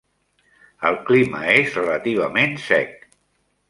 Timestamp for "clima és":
1.11-1.79